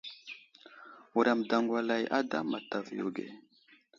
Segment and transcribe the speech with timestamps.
[1.13, 3.25] Wuram daŋgwalay ada a matavo yo age.